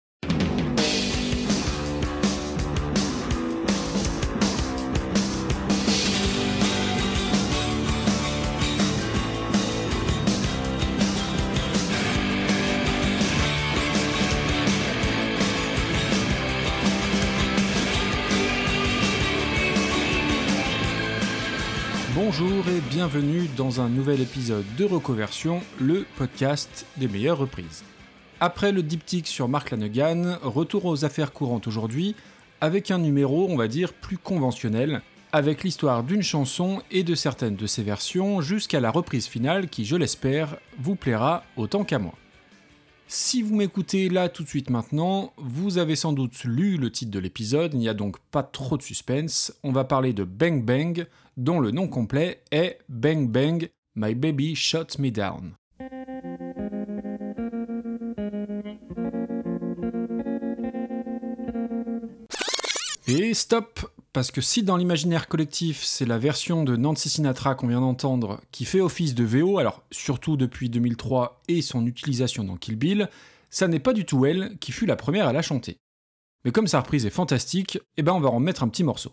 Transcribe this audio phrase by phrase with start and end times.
[22.32, 27.82] Bonjour et bienvenue dans un nouvel épisode de Recoversion, le podcast des meilleures reprises.
[28.38, 32.14] Après le diptyque sur Mark Lanegan, retour aux affaires courantes aujourd'hui,
[32.60, 37.56] avec un numéro, on va dire, plus conventionnel, avec l'histoire d'une chanson et de certaines
[37.56, 42.14] de ses versions, jusqu'à la reprise finale qui, je l'espère, vous plaira autant qu'à moi.
[43.12, 47.10] Si vous m'écoutez là tout de suite maintenant, vous avez sans doute lu le titre
[47.10, 50.64] de l'épisode, il n'y a donc pas trop de suspense, on va parler de Bang
[50.64, 55.54] Bang, dont le nom complet est Bang Bang, My Baby Shot Me Down.
[63.08, 67.68] Et stop Parce que si dans l'imaginaire collectif, c'est la version de Nancy Sinatra qu'on
[67.68, 72.56] vient d'entendre qui fait office de VO, alors surtout depuis 2003 et son utilisation dans
[72.56, 73.08] Kill Bill,
[73.50, 75.76] ça n'est pas du tout elle qui fut la première à la chanter.
[76.44, 79.12] Mais comme sa reprise est fantastique, eh ben on va en mettre un petit morceau.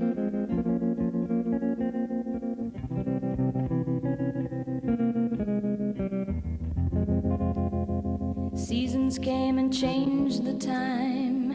[9.21, 11.53] Came and changed the time.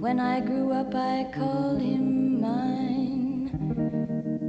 [0.00, 3.50] When I grew up, I called him mine.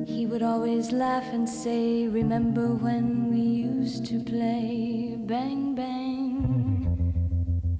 [0.07, 5.15] He would always laugh and say, Remember when we used to play?
[5.19, 7.13] Bang, bang.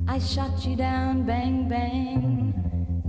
[0.08, 2.54] I shot you down, bang, bang.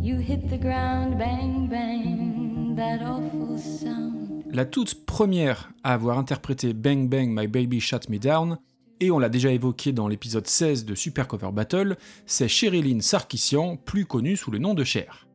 [0.01, 2.75] You hit the ground, bang, bang.
[2.77, 4.45] That awful sound.
[4.55, 8.59] La toute première à avoir interprété Bang Bang My Baby Shut Me Down
[9.01, 13.77] et on l'a déjà évoqué dans l'épisode 16 de Super Cover Battle, c'est Sherilyn Sarkissian,
[13.77, 15.27] plus connue sous le nom de Cher.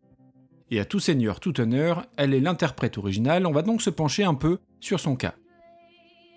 [0.72, 4.24] Et à tout seigneur, tout honneur, elle est l'interprète originale, on va donc se pencher
[4.24, 5.36] un peu sur son cas.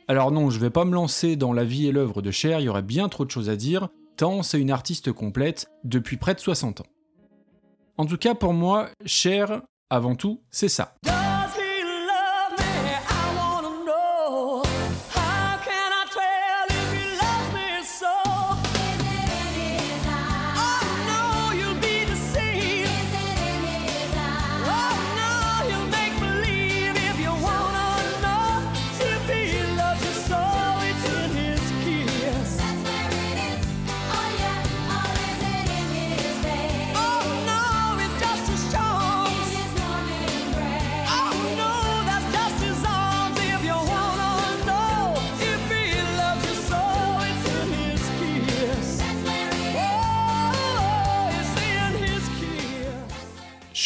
[0.09, 2.65] Alors non, je vais pas me lancer dans la vie et l'œuvre de Cher, il
[2.65, 6.35] y aurait bien trop de choses à dire, tant c'est une artiste complète depuis près
[6.35, 6.87] de 60 ans.
[7.97, 10.97] En tout cas, pour moi, Cher, avant tout, c'est ça.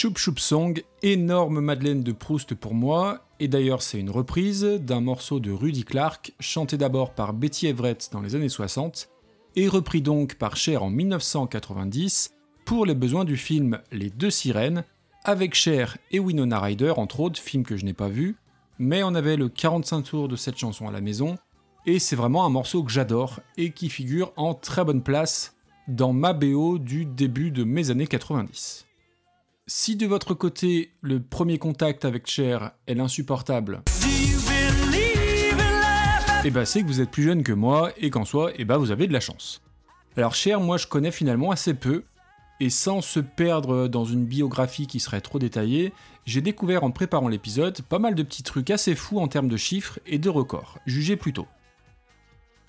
[0.04, 5.00] Choup Choup Song, énorme Madeleine de Proust pour moi, et d'ailleurs c'est une reprise d'un
[5.00, 9.08] morceau de Rudy Clark, chanté d'abord par Betty Everett dans les années 60,
[9.56, 12.34] et repris donc par Cher en 1990
[12.66, 14.84] pour les besoins du film Les Deux Sirènes,
[15.24, 18.36] avec Cher et Winona Ryder entre autres, film que je n'ai pas vu,
[18.78, 21.38] mais on avait le 45 tours de cette chanson à la maison,
[21.86, 25.56] et c'est vraiment un morceau que j'adore et qui figure en très bonne place
[25.88, 28.84] dans ma BO du début de mes années 90.
[29.66, 33.80] Si de votre côté, le premier contact avec Cher est l'insupportable,
[36.44, 38.56] et eh ben, c'est que vous êtes plus jeune que moi et qu'en soi, et
[38.58, 39.62] eh ben, vous avez de la chance.
[40.18, 42.04] Alors Cher, moi je connais finalement assez peu,
[42.60, 45.94] Et sans se perdre dans une biographie qui serait trop détaillée,
[46.26, 49.56] j'ai découvert en préparant l'épisode pas mal de petits trucs assez fous en termes de
[49.56, 51.46] chiffres et de records, jugez plutôt.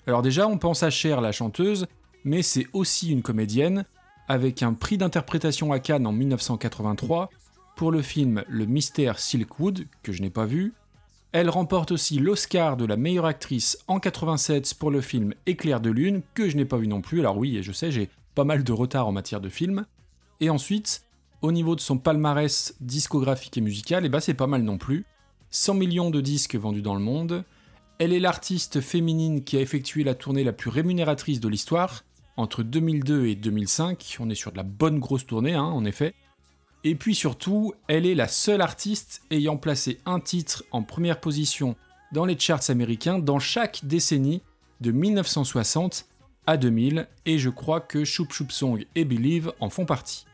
[0.06, 1.88] Alors déjà, on pense à Cher, la chanteuse,
[2.24, 3.84] mais c'est aussi une comédienne,
[4.28, 7.30] avec un prix d'interprétation à Cannes en 1983
[7.76, 10.72] pour le film Le Mystère Silkwood, que je n'ai pas vu.
[11.32, 15.90] Elle remporte aussi l'Oscar de la meilleure actrice en 87 pour le film Éclair de
[15.90, 17.20] lune, que je n'ai pas vu non plus.
[17.20, 19.84] Alors oui, je sais, j'ai pas mal de retard en matière de film.
[20.40, 21.02] Et ensuite,
[21.42, 25.04] au niveau de son palmarès discographique et musical, eh ben c'est pas mal non plus.
[25.50, 27.44] 100 millions de disques vendus dans le monde.
[27.98, 32.04] Elle est l'artiste féminine qui a effectué la tournée la plus rémunératrice de l'histoire.
[32.36, 36.14] Entre 2002 et 2005, on est sur de la bonne grosse tournée, hein, en effet.
[36.84, 41.76] Et puis surtout, elle est la seule artiste ayant placé un titre en première position
[42.12, 44.42] dans les charts américains dans chaque décennie
[44.80, 46.06] de 1960
[46.46, 50.26] à 2000, et je crois que Choup Choup Song et Believe en font partie.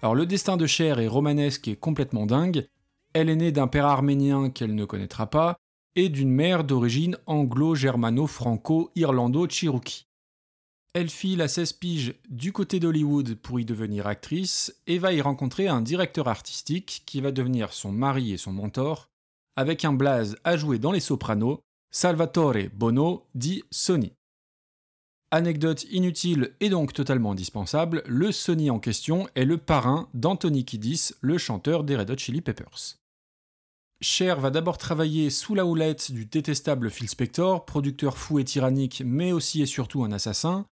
[0.00, 2.66] Alors le destin de Cher est romanesque et complètement dingue.
[3.12, 5.58] Elle est née d'un père arménien qu'elle ne connaîtra pas,
[5.96, 10.07] et d'une mère d'origine anglo-germano-franco-irlando-cherokee.
[10.94, 15.20] Elle file à 16 piges du côté d'Hollywood pour y devenir actrice et va y
[15.20, 19.08] rencontrer un directeur artistique qui va devenir son mari et son mentor,
[19.56, 24.12] avec un blaze à jouer dans les sopranos, Salvatore Bono dit Sony.
[25.30, 31.10] Anecdote inutile et donc totalement indispensable, le Sony en question est le parrain d'Anthony Kiddis,
[31.20, 32.96] le chanteur des Red Hot Chili Peppers.
[34.00, 39.02] Cher va d'abord travailler sous la houlette du détestable Phil Spector, producteur fou et tyrannique,
[39.04, 40.66] mais aussi et surtout un assassin,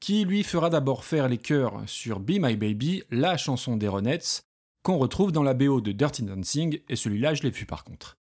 [0.00, 4.42] qui lui fera d'abord faire les chœurs sur Be My Baby, la chanson des Ronettes,
[4.82, 8.16] qu'on retrouve dans la BO de Dirty Dancing, et celui-là je l'ai vu par contre.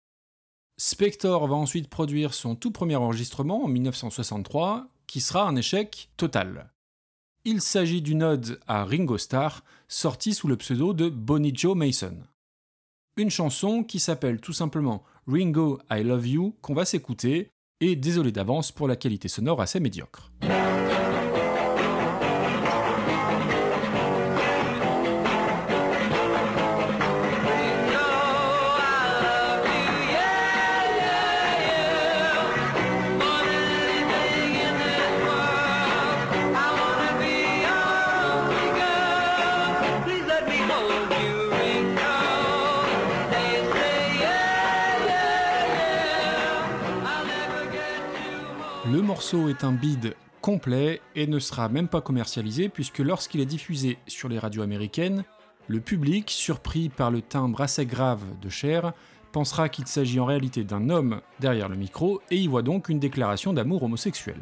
[0.78, 6.72] Spector va ensuite produire son tout premier enregistrement en 1963, qui sera un échec total.
[7.46, 12.18] Il s'agit d'une ode à Ringo Starr, sortie sous le pseudo de Bonnie Joe Mason.
[13.18, 17.50] Une chanson qui s'appelle tout simplement Ringo I Love You qu'on va s'écouter,
[17.80, 20.32] et désolé d'avance pour la qualité sonore assez médiocre.
[49.16, 53.98] Morceau est un bid complet et ne sera même pas commercialisé puisque lorsqu'il est diffusé
[54.08, 55.24] sur les radios américaines,
[55.70, 58.92] le public, surpris par le timbre assez grave de Cher,
[59.32, 63.00] pensera qu'il s'agit en réalité d'un homme derrière le micro et y voit donc une
[63.00, 64.42] déclaration d'amour homosexuel.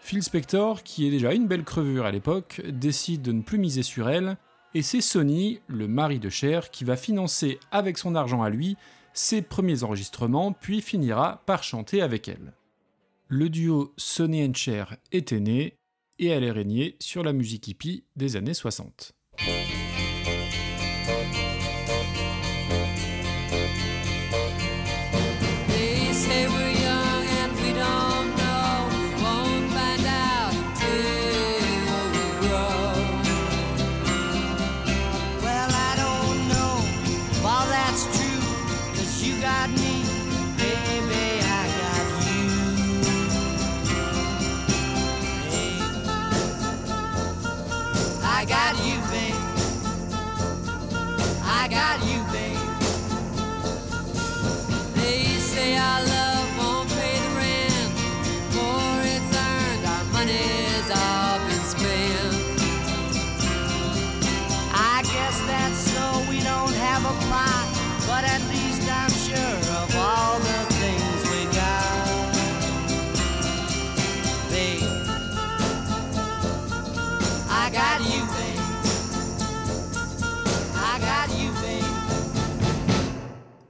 [0.00, 3.82] Phil Spector, qui est déjà une belle crevure à l'époque, décide de ne plus miser
[3.82, 4.38] sur elle,
[4.72, 8.78] et c'est Sony, le mari de Cher, qui va financer avec son argent à lui
[9.12, 12.54] ses premiers enregistrements, puis finira par chanter avec elle
[13.34, 15.78] le duo Sonny and Cher était né
[16.18, 19.14] et allait régner sur la musique hippie des années 60.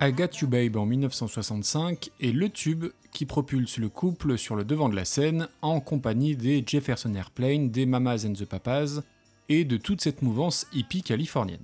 [0.04, 4.64] I Got You Babe en 1965 est le tube qui propulse le couple sur le
[4.64, 9.02] devant de la scène en compagnie des Jefferson Airplane, des Mamas and the Papas
[9.48, 11.62] et de toute cette mouvance hippie californienne.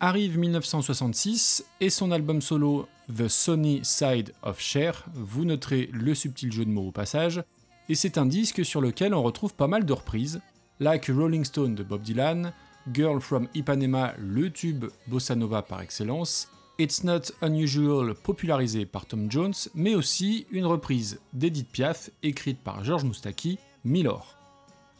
[0.00, 6.52] Arrive 1966 et son album solo The Sony Side of Cher, vous noterez le subtil
[6.52, 7.42] jeu de mots au passage,
[7.88, 10.42] et c'est un disque sur lequel on retrouve pas mal de reprises,
[10.78, 12.52] like Rolling Stone de Bob Dylan,
[12.92, 19.30] Girl from Ipanema, le tube bossa nova par excellence, It's Not Unusual popularisé par Tom
[19.30, 24.36] Jones, mais aussi une reprise d'Edith Piaf écrite par George Moustaki, Milor.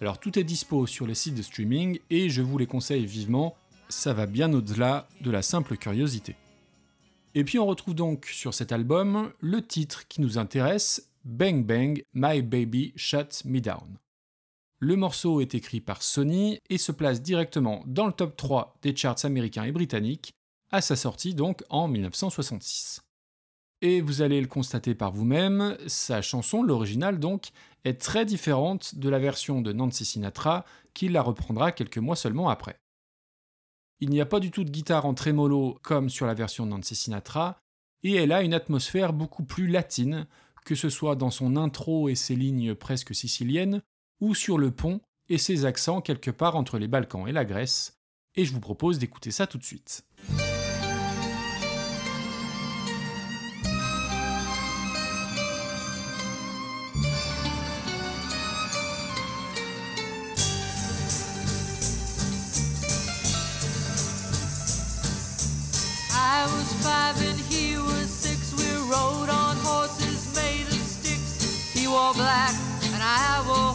[0.00, 3.56] Alors tout est dispo sur les sites de streaming et je vous les conseille vivement,
[3.88, 6.36] ça va bien au-delà de la simple curiosité.
[7.34, 12.04] Et puis on retrouve donc sur cet album le titre qui nous intéresse, Bang Bang,
[12.12, 13.98] My Baby Shut Me Down.
[14.78, 18.94] Le morceau est écrit par Sony et se place directement dans le top 3 des
[18.94, 20.34] charts américains et britanniques,
[20.74, 23.02] à sa sortie donc en 1966.
[23.80, 27.50] Et vous allez le constater par vous-même, sa chanson, l'original donc,
[27.84, 32.48] est très différente de la version de Nancy Sinatra, qui la reprendra quelques mois seulement
[32.48, 32.76] après.
[34.00, 36.70] Il n'y a pas du tout de guitare en trémolo comme sur la version de
[36.70, 37.58] Nancy Sinatra,
[38.02, 40.26] et elle a une atmosphère beaucoup plus latine,
[40.64, 43.80] que ce soit dans son intro et ses lignes presque siciliennes,
[44.20, 48.00] ou sur le pont et ses accents quelque part entre les Balkans et la Grèce,
[48.34, 50.04] et je vous propose d'écouter ça tout de suite.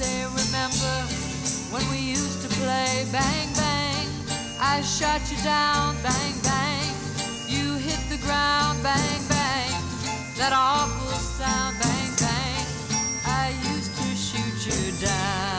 [0.00, 0.96] Say, Remember
[1.72, 4.08] when we used to play bang bang?
[4.58, 6.92] I shot you down, bang bang.
[7.46, 9.72] You hit the ground, bang bang.
[10.38, 12.66] That awful sound, bang bang.
[13.42, 15.49] I used to shoot you down.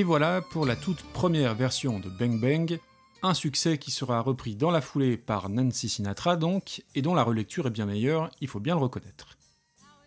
[0.00, 2.78] Et voilà pour la toute première version de Bang Bang,
[3.22, 7.22] un succès qui sera repris dans la foulée par Nancy Sinatra donc, et dont la
[7.22, 9.36] relecture est bien meilleure, il faut bien le reconnaître.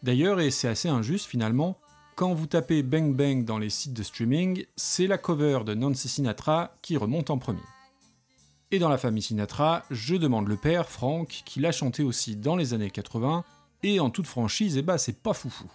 [0.01, 1.77] D'ailleurs, et c'est assez injuste finalement,
[2.15, 6.09] quand vous tapez Bang Bang dans les sites de streaming, c'est la cover de Nancy
[6.09, 7.62] Sinatra qui remonte en premier.
[8.71, 12.55] Et dans la famille Sinatra, je demande le père, Frank, qui l'a chanté aussi dans
[12.55, 13.43] les années 80,
[13.83, 15.69] et en toute franchise, eh bah c'est pas foufou.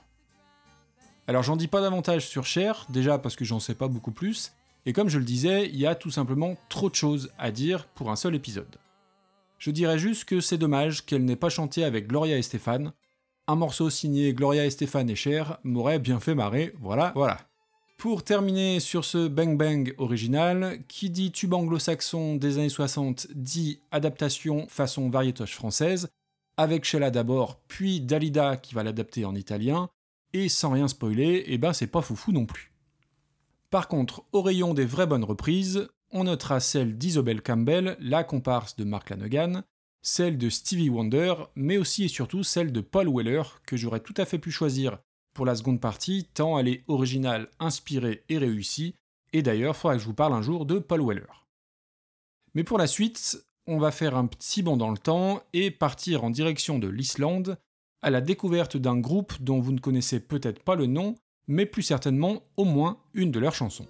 [1.28, 4.52] Alors j'en dis pas davantage sur Cher, déjà parce que j'en sais pas beaucoup plus,
[4.86, 7.86] et comme je le disais, il y a tout simplement trop de choses à dire
[7.88, 8.78] pour un seul épisode.
[9.58, 12.94] Je dirais juste que c'est dommage qu'elle n'ait pas chanté avec Gloria et Stéphane.
[13.46, 17.36] Un morceau signé Gloria et Stéphane et Cher m'aurait bien fait marrer, voilà, voilà.
[17.98, 23.80] Pour terminer sur ce Bang Bang original, qui dit tube anglo-saxon des années 60 dit
[23.90, 26.08] adaptation façon variétoche française,
[26.56, 29.90] avec Sheila d'abord, puis Dalida qui va l'adapter en italien,
[30.32, 32.72] et sans rien spoiler, eh ben c'est pas foufou non plus.
[33.70, 38.76] Par contre, au rayon des vraies bonnes reprises, on notera celle d'Isobel Campbell, la comparse
[38.76, 39.62] de Mark Lanegan,
[40.00, 44.14] celle de Stevie Wonder, mais aussi et surtout celle de Paul Weller, que j'aurais tout
[44.16, 44.98] à fait pu choisir
[45.34, 48.94] pour la seconde partie, tant elle est originale, inspirée et réussie,
[49.32, 51.46] et d'ailleurs, faudra que je vous parle un jour de Paul Weller.
[52.54, 56.24] Mais pour la suite, on va faire un petit bond dans le temps et partir
[56.24, 57.58] en direction de l'Islande,
[58.02, 61.14] à la découverte d'un groupe dont vous ne connaissez peut-être pas le nom,
[61.46, 63.86] mais plus certainement au moins une de leurs chansons.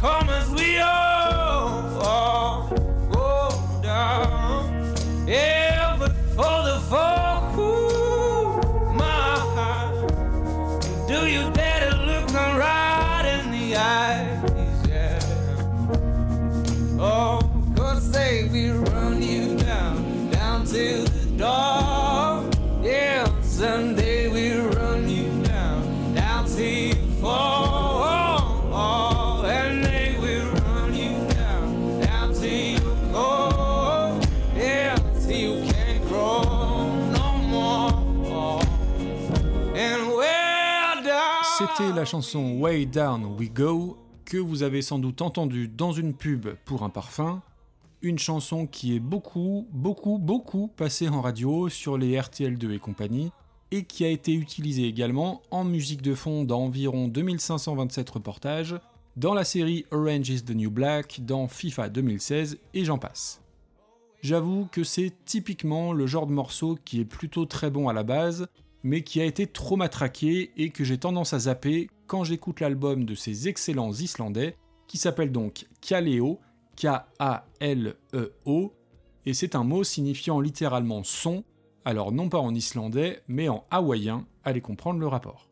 [0.00, 0.27] Come
[41.78, 46.12] C'était la chanson Way Down We Go, que vous avez sans doute entendue dans une
[46.12, 47.40] pub pour un parfum.
[48.02, 53.30] Une chanson qui est beaucoup, beaucoup, beaucoup passée en radio sur les RTL2 et compagnie,
[53.70, 58.74] et qui a été utilisée également en musique de fond dans environ 2527 reportages,
[59.16, 63.40] dans la série Orange is the New Black, dans FIFA 2016, et j'en passe.
[64.20, 68.02] J'avoue que c'est typiquement le genre de morceau qui est plutôt très bon à la
[68.02, 68.48] base,
[68.82, 73.04] mais qui a été trop matraqué et que j'ai tendance à zapper quand j'écoute l'album
[73.04, 74.56] de ces excellents Islandais,
[74.86, 76.40] qui s'appelle donc Kaleo,
[76.76, 78.72] K-A-L-E-O,
[79.26, 81.44] et c'est un mot signifiant littéralement son,
[81.84, 85.48] alors non pas en islandais, mais en hawaïen, allez comprendre le rapport.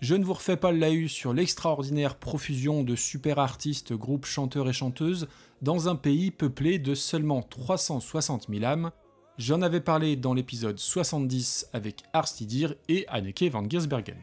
[0.00, 4.68] Je ne vous refais pas le laïus sur l'extraordinaire profusion de super artistes, groupes, chanteurs
[4.68, 5.28] et chanteuses
[5.62, 8.90] dans un pays peuplé de seulement 360 000 âmes.
[9.38, 14.18] J'en avais parlé dans l'épisode 70 avec Arstidir et Anneke van Giersbergen.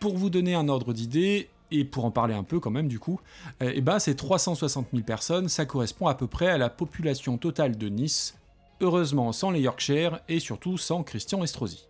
[0.00, 2.98] Pour vous donner un ordre d'idée, et pour en parler un peu quand même du
[2.98, 3.20] coup,
[3.62, 7.38] euh, eh ben ces 360 000 personnes, ça correspond à peu près à la population
[7.38, 8.36] totale de Nice,
[8.80, 11.86] heureusement sans les Yorkshire et surtout sans Christian Estrosi.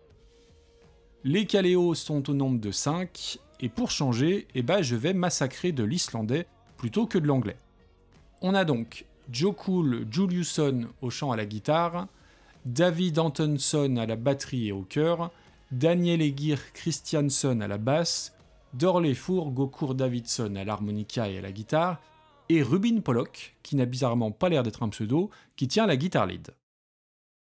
[1.23, 5.71] Les Caléos sont au nombre de 5, et pour changer, eh ben je vais massacrer
[5.71, 6.45] de l'islandais
[6.77, 7.57] plutôt que de l'anglais.
[8.41, 12.07] On a donc Joe Cool Juliusson au chant à la guitare,
[12.65, 15.31] David Antonson à la batterie et au chœur,
[15.71, 18.33] Daniel Egir Christianson à la basse,
[18.73, 22.01] Dorley Four Gokur Davidson à l'harmonica et à la guitare,
[22.49, 26.25] et Rubin Pollock, qui n'a bizarrement pas l'air d'être un pseudo, qui tient la guitare
[26.25, 26.55] lead.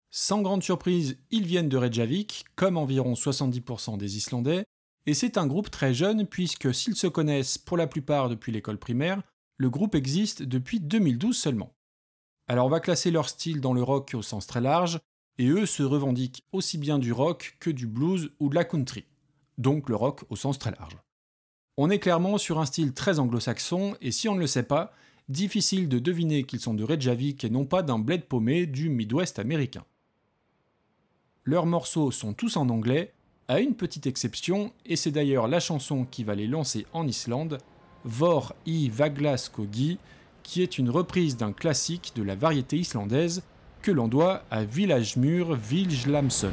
[0.09, 4.63] Sans grande surprise, ils viennent de Reykjavik, comme environ 70% des Islandais,
[5.05, 8.77] et c'est un groupe très jeune puisque s'ils se connaissent pour la plupart depuis l'école
[8.77, 9.21] primaire,
[9.57, 11.73] le groupe existe depuis 2012 seulement.
[12.47, 14.99] Alors on va classer leur style dans le rock au sens très large,
[15.39, 19.05] et eux se revendiquent aussi bien du rock que du blues ou de la country,
[19.57, 20.97] donc le rock au sens très large.
[21.77, 24.91] On est clairement sur un style très anglo-saxon, et si on ne le sait pas,
[25.29, 29.39] difficile de deviner qu'ils sont de Reykjavik et non pas d'un bled paumé du Midwest
[29.39, 29.85] américain.
[31.45, 33.13] Leurs morceaux sont tous en anglais,
[33.47, 37.59] à une petite exception, et c'est d'ailleurs la chanson qui va les lancer en Islande,
[38.03, 39.99] Vor i Vaglaskogi,
[40.43, 43.41] qui est une reprise d'un classique de la variété islandaise
[43.81, 46.51] que l'on doit à Vilajmur Viljlamsson.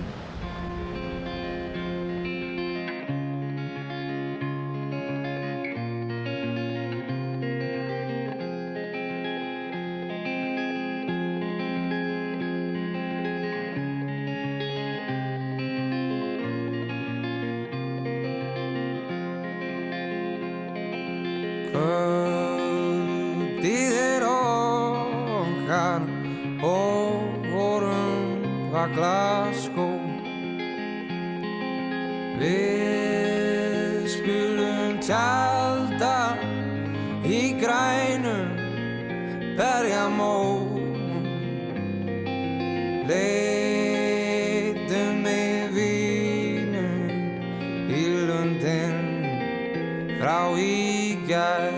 [50.26, 51.70] Frá í gær.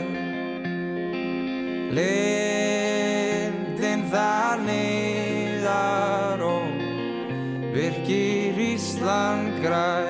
[1.98, 3.52] Lindin
[4.08, 6.64] þar niðar og
[7.74, 10.07] virkir Ísland græn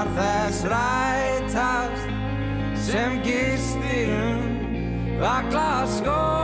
[0.00, 2.06] var þess rætast
[2.88, 4.44] sem gistir um
[5.20, 6.39] vakla skó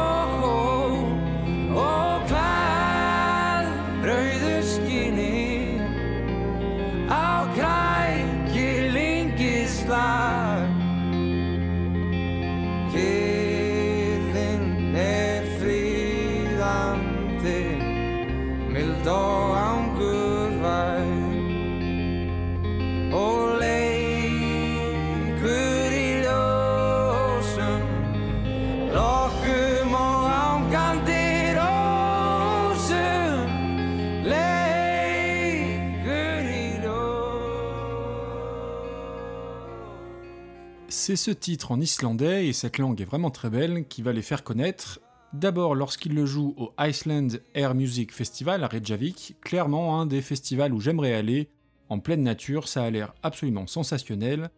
[41.06, 44.22] C'est ce titre en islandais, et cette langue est vraiment très belle, qui va les
[44.22, 44.98] faire connaître.
[45.32, 50.74] D'abord lorsqu'ils le jouent au Iceland Air Music Festival à Reykjavik, clairement un des festivals
[50.74, 51.48] où j'aimerais aller,
[51.90, 54.50] en pleine nature, ça a l'air absolument sensationnel,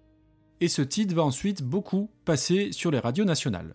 [0.63, 3.75] et ce titre va ensuite beaucoup passer sur les radios nationales.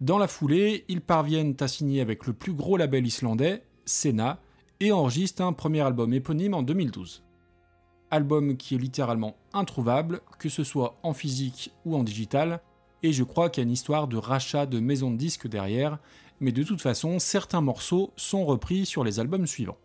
[0.00, 4.40] Dans la foulée, ils parviennent à signer avec le plus gros label islandais, Sena,
[4.80, 7.22] et enregistrent un premier album éponyme en 2012.
[8.10, 12.60] Album qui est littéralement introuvable, que ce soit en physique ou en digital,
[13.02, 15.98] et je crois qu'il y a une histoire de rachat de maisons de disques derrière,
[16.40, 19.78] mais de toute façon, certains morceaux sont repris sur les albums suivants.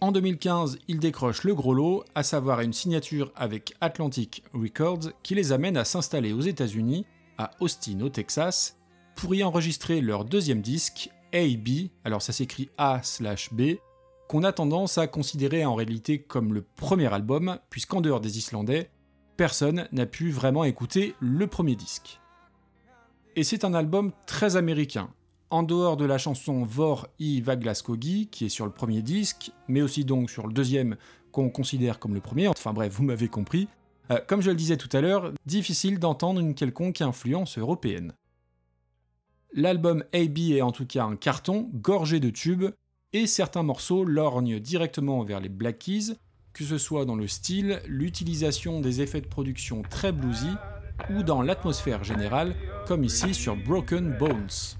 [0.00, 5.34] En 2015, ils décrochent le gros lot, à savoir une signature avec Atlantic Records qui
[5.34, 7.06] les amène à s'installer aux États-Unis,
[7.38, 8.76] à Austin au Texas,
[9.14, 13.78] pour y enregistrer leur deuxième disque, A-B, alors ça s'écrit A/B,
[14.28, 18.90] qu'on a tendance à considérer en réalité comme le premier album, puisqu'en dehors des Islandais,
[19.36, 22.20] personne n'a pu vraiment écouter le premier disque.
[23.36, 25.10] Et c'est un album très américain.
[25.50, 29.82] En dehors de la chanson Vor i Vaglaskogi, qui est sur le premier disque, mais
[29.82, 30.96] aussi donc sur le deuxième
[31.30, 33.68] qu'on considère comme le premier, enfin bref, vous m'avez compris,
[34.10, 38.12] euh, comme je le disais tout à l'heure, difficile d'entendre une quelconque influence européenne.
[39.52, 42.70] L'album AB est en tout cas un carton, gorgé de tubes,
[43.12, 46.16] et certains morceaux lorgnent directement vers les Black Keys,
[46.52, 50.50] que ce soit dans le style, l'utilisation des effets de production très bluesy,
[51.10, 52.54] ou dans l'atmosphère générale,
[52.86, 54.76] comme ici sur Broken Bones.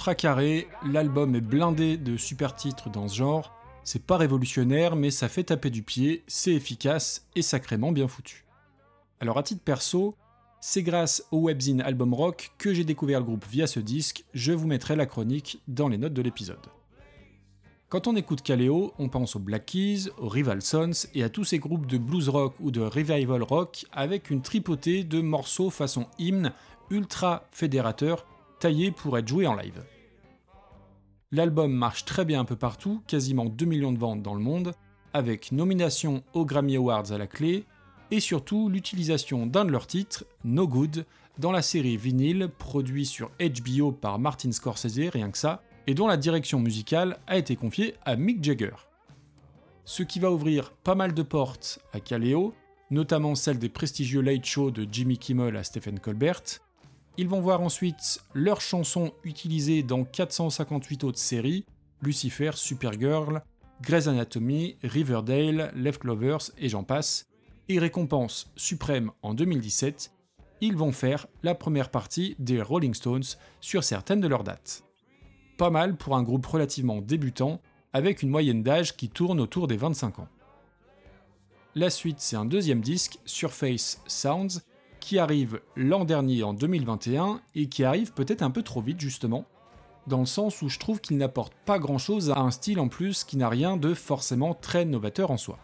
[0.00, 3.52] Ultra carré, l'album est blindé de super titres dans ce genre,
[3.84, 8.46] c'est pas révolutionnaire mais ça fait taper du pied, c'est efficace et sacrément bien foutu.
[9.20, 10.16] Alors à titre perso,
[10.62, 14.52] c'est grâce au webzine Album Rock que j'ai découvert le groupe via ce disque, je
[14.52, 16.66] vous mettrai la chronique dans les notes de l'épisode.
[17.90, 21.44] Quand on écoute Kaleo, on pense aux Black Keys, aux Rival Sons et à tous
[21.44, 26.06] ces groupes de blues rock ou de revival rock avec une tripotée de morceaux façon
[26.18, 26.54] hymne
[26.88, 28.24] ultra fédérateur
[28.60, 29.82] taillés pour être joués en live.
[31.32, 34.72] L'album marche très bien un peu partout, quasiment 2 millions de ventes dans le monde,
[35.12, 37.64] avec nomination aux Grammy Awards à la clé,
[38.10, 41.04] et surtout l'utilisation d'un de leurs titres, No Good,
[41.38, 46.06] dans la série vinyle produit sur HBO par Martin Scorsese, rien que ça, et dont
[46.06, 48.74] la direction musicale a été confiée à Mick Jagger.
[49.84, 52.54] Ce qui va ouvrir pas mal de portes à Kaleo,
[52.90, 56.42] notamment celle des prestigieux late shows de Jimmy Kimmel à Stephen Colbert.
[57.16, 61.64] Ils vont voir ensuite leurs chansons utilisées dans 458 autres séries,
[62.02, 63.42] Lucifer, Supergirl,
[63.82, 67.26] Grey's Anatomy, Riverdale, Left Clovers et j'en passe.
[67.68, 70.12] Et récompense suprême en 2017,
[70.60, 73.22] ils vont faire la première partie des Rolling Stones
[73.60, 74.82] sur certaines de leurs dates.
[75.56, 77.60] Pas mal pour un groupe relativement débutant,
[77.92, 80.28] avec une moyenne d'âge qui tourne autour des 25 ans.
[81.74, 84.60] La suite, c'est un deuxième disque, Surface Sounds,
[85.00, 89.46] qui arrive l'an dernier en 2021 et qui arrive peut-être un peu trop vite justement,
[90.06, 92.88] dans le sens où je trouve qu'il n'apporte pas grand chose à un style en
[92.88, 95.58] plus qui n'a rien de forcément très novateur en soi.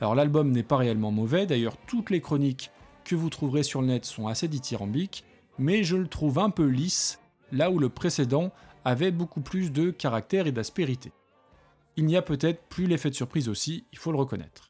[0.00, 2.70] Alors l'album n'est pas réellement mauvais, d'ailleurs toutes les chroniques
[3.04, 5.24] que vous trouverez sur le net sont assez dithyrambiques,
[5.58, 7.20] mais je le trouve un peu lisse,
[7.52, 8.52] là où le précédent
[8.84, 11.12] avait beaucoup plus de caractère et d'aspérité.
[11.96, 14.67] Il n'y a peut-être plus l'effet de surprise aussi, il faut le reconnaître.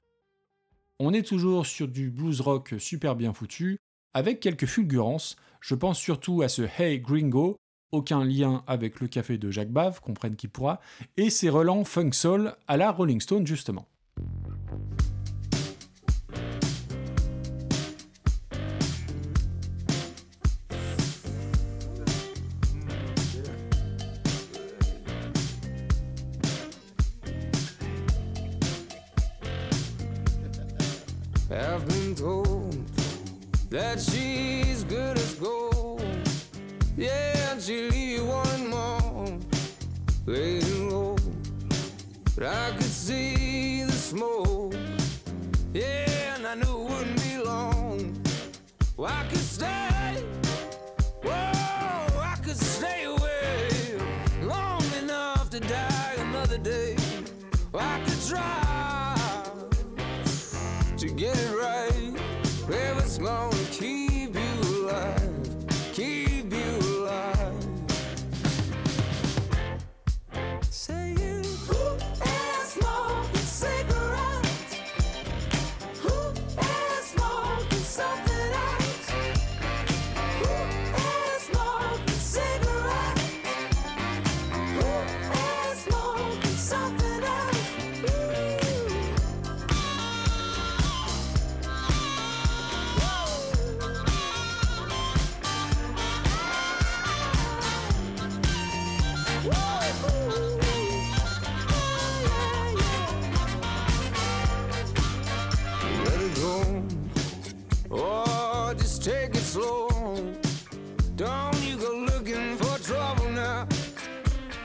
[1.01, 3.79] On est toujours sur du blues rock super bien foutu,
[4.15, 7.57] avec quelques fulgurances, je pense surtout à ce Hey Gringo,
[7.93, 10.81] aucun lien avec le café de Jacques Bave, comprenne qui pourra,
[11.17, 13.87] et ses relents funk soul à la Rolling Stone justement.
[48.99, 49.88] Well, I could stay.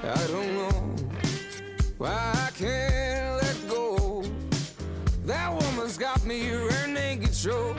[0.06, 0.96] I don't know
[1.98, 4.24] why I can't let go.
[5.26, 7.74] That woman's got me her naked show.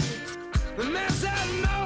[0.78, 1.84] The mess I know.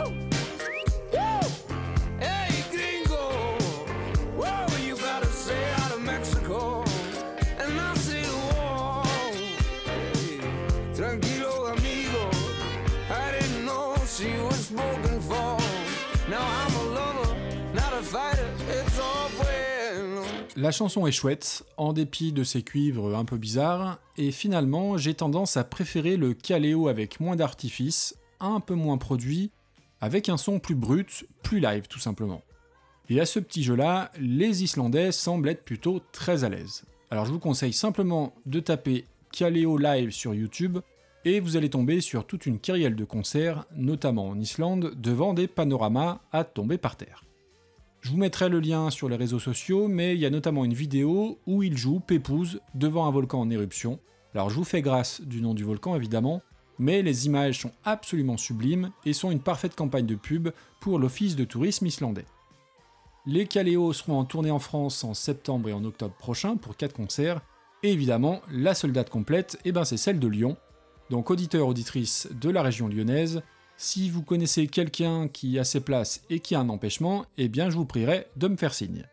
[20.61, 25.15] La chanson est chouette, en dépit de ses cuivres un peu bizarres, et finalement j'ai
[25.15, 29.53] tendance à préférer le Caléo avec moins d'artifice, un peu moins produit,
[30.01, 32.43] avec un son plus brut, plus live tout simplement.
[33.09, 36.83] Et à ce petit jeu-là, les Islandais semblent être plutôt très à l'aise.
[37.13, 40.79] Alors je vous conseille simplement de taper Caléo Live sur YouTube,
[41.25, 45.47] et vous allez tomber sur toute une kyrielle de concerts, notamment en Islande, devant des
[45.47, 47.23] panoramas à tomber par terre.
[48.01, 50.73] Je vous mettrai le lien sur les réseaux sociaux, mais il y a notamment une
[50.73, 53.99] vidéo où il joue Pépouze devant un volcan en éruption.
[54.35, 56.43] Alors je vous fais grâce du nom du volcan évidemment,
[56.79, 61.35] mais les images sont absolument sublimes et sont une parfaite campagne de pub pour l'Office
[61.35, 62.27] de tourisme islandais.
[63.27, 66.95] Les Caléos seront en tournée en France en septembre et en octobre prochain pour 4
[66.95, 67.41] concerts,
[67.83, 70.57] et évidemment la seule date complète, eh ben, c'est celle de Lyon.
[71.11, 73.43] Donc auditeurs, auditrices de la région lyonnaise,
[73.81, 77.71] si vous connaissez quelqu'un qui a ses places et qui a un empêchement, eh bien
[77.71, 79.05] je vous prierai de me faire signe.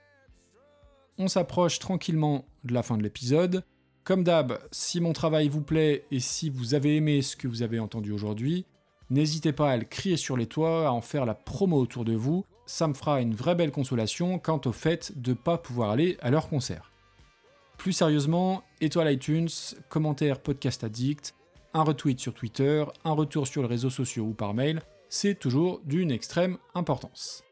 [1.19, 3.63] On s'approche tranquillement de la fin de l'épisode.
[4.03, 7.61] Comme d'hab, si mon travail vous plaît et si vous avez aimé ce que vous
[7.61, 8.65] avez entendu aujourd'hui,
[9.11, 12.15] n'hésitez pas à le crier sur les toits, à en faire la promo autour de
[12.15, 15.91] vous, ça me fera une vraie belle consolation quant au fait de ne pas pouvoir
[15.91, 16.91] aller à leur concert.
[17.77, 19.49] Plus sérieusement, étoile iTunes,
[19.89, 21.35] commentaire podcast addict,
[21.75, 25.81] un retweet sur Twitter, un retour sur les réseaux sociaux ou par mail, c'est toujours
[25.83, 27.43] d'une extrême importance.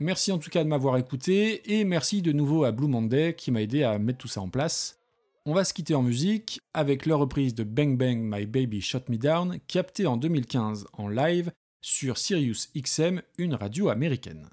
[0.00, 3.50] Merci en tout cas de m'avoir écouté et merci de nouveau à Blue Monday qui
[3.50, 5.00] m'a aidé à mettre tout ça en place.
[5.46, 9.04] On va se quitter en musique avec leur reprise de Bang Bang My Baby Shot
[9.08, 14.50] Me Down captée en 2015 en live sur Sirius XM, une radio américaine.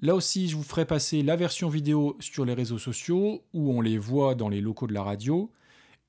[0.00, 3.80] Là aussi, je vous ferai passer la version vidéo sur les réseaux sociaux où on
[3.80, 5.50] les voit dans les locaux de la radio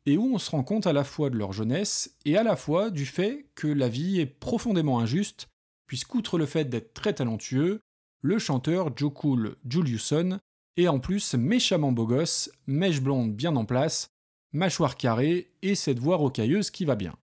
[0.10, 2.56] et où on se rend compte à la fois de leur jeunesse et à la
[2.56, 5.48] fois du fait que la vie est profondément injuste,
[5.86, 7.82] puisqu'outre le fait d'être très talentueux,
[8.24, 10.39] le chanteur Joe Cool Juliusson
[10.78, 14.10] est en plus méchamment beau gosse, mèche blonde bien en place,
[14.52, 17.15] mâchoire carrée et cette voix rocailleuse qui va bien.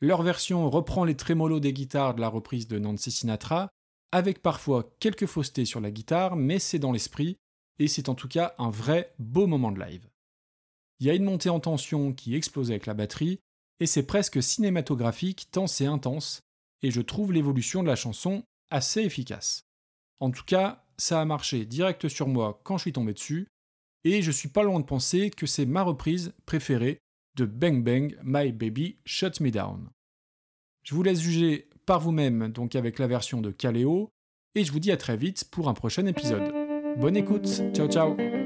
[0.00, 3.68] Leur version reprend les trémolos des guitares de la reprise de Nancy Sinatra,
[4.10, 7.36] avec parfois quelques faussetés sur la guitare, mais c'est dans l'esprit,
[7.78, 10.08] et c'est en tout cas un vrai beau moment de live.
[11.00, 13.40] Il y a une montée en tension qui explose avec la batterie,
[13.80, 16.42] et c'est presque cinématographique tant c'est intense,
[16.82, 19.62] et je trouve l'évolution de la chanson assez efficace.
[20.20, 23.46] En tout cas, ça a marché direct sur moi quand je suis tombé dessus,
[24.04, 26.98] et je suis pas loin de penser que c'est ma reprise préférée
[27.36, 29.88] de Bang Bang My Baby Shut Me Down.
[30.82, 34.10] Je vous laisse juger par vous-même donc avec la version de Kaleo,
[34.54, 36.52] et je vous dis à très vite pour un prochain épisode.
[36.98, 38.37] Bonne écoute, ciao ciao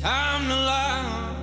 [0.00, 1.36] time to lie.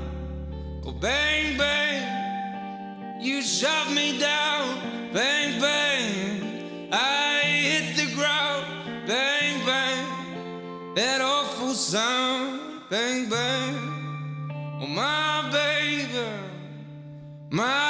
[0.85, 5.11] Oh, bang, bang, you shot me down.
[5.13, 8.65] Bang, bang, I hit the ground.
[9.05, 12.81] Bang, bang, that awful sound.
[12.89, 13.75] Bang, bang,
[14.81, 16.25] oh, my baby.
[17.49, 17.86] My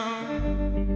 [0.00, 0.89] down.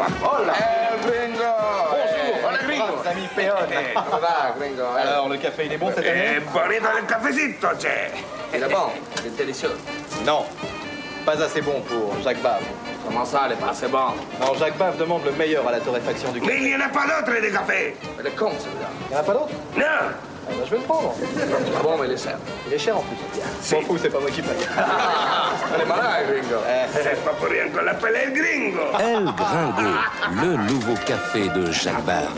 [0.00, 0.26] Gusta la sopa.
[0.26, 0.52] Hola.
[0.52, 1.44] El gringo.
[1.90, 2.48] Bonjour.
[2.48, 3.02] Hola, gringo.
[3.10, 3.56] Ami Péon.
[3.70, 4.96] Eh, ¿Cómo va, gringo?
[4.96, 6.36] Eh, Alors, le café, il est bon cette année?
[6.36, 8.10] Eh, bonito el cafecito, che.
[8.54, 8.90] Il est bon,
[9.20, 9.76] il est délicieux.
[10.24, 10.44] Non,
[11.24, 12.62] pas assez bon pour Jacques Bave.
[13.04, 14.12] Comment ça, il est pas assez bon?
[14.40, 16.52] Non, Jacques Bave demande le meilleur à la torréfaction du café.
[16.52, 17.96] Mais il n'y en a pas d'autre de café.
[18.18, 18.88] Il est con, celui-là.
[19.08, 19.52] Il n'y en a pas d'autre?
[19.76, 20.29] Non.
[20.50, 21.14] Ah, bah, Je vais le prendre.
[21.76, 22.38] Ah bon, mais il est cher.
[22.66, 23.74] Il est cher en plus.
[23.74, 24.52] M'en fous, c'est pas moi qui paye.
[25.76, 26.62] Il est malin, gringo.
[26.92, 28.80] C'est pas pour rien qu'on l'appelle el gringo.
[28.98, 29.90] El Gringo,
[30.42, 32.34] le nouveau café de Jacques Barre.